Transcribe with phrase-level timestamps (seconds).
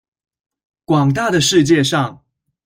[0.83, 2.23] 廣大的世界上